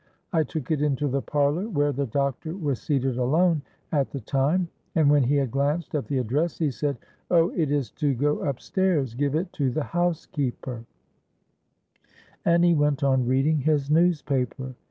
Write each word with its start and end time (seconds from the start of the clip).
I 0.33 0.43
took 0.43 0.71
it 0.71 0.81
into 0.81 1.07
the 1.07 1.21
parlour, 1.21 1.69
where 1.69 1.91
the 1.91 2.07
doctor 2.07 2.55
was 2.57 2.81
seated 2.81 3.19
alone 3.19 3.61
at 3.91 4.09
the 4.09 4.19
time; 4.19 4.67
and, 4.95 5.11
when 5.11 5.21
he 5.21 5.35
had 5.35 5.51
glanced 5.51 5.93
at 5.93 6.07
the 6.07 6.17
address, 6.17 6.57
he 6.57 6.71
said, 6.71 6.97
'Oh! 7.29 7.49
it 7.51 7.69
is 7.69 7.91
to 8.01 8.15
go 8.15 8.39
up 8.39 8.59
stairs: 8.59 9.13
give 9.13 9.35
it 9.35 9.53
to 9.53 9.69
the 9.69 9.83
housekeeper:'—and 9.83 10.87
he 12.65 12.73
went 12.73 13.03
on 13.03 13.27
reading 13.27 13.59
his 13.59 13.91
newspaper. 13.91 14.73